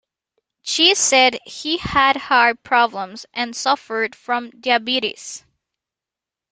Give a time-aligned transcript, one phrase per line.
[0.63, 5.43] She said he had heart problems and suffered from diabetes.